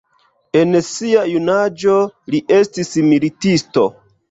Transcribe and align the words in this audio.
En 0.61 0.71
sia 0.87 1.25
junaĝo 1.33 1.95
li 2.35 2.41
estis 2.63 2.93
militisto. 3.13 3.89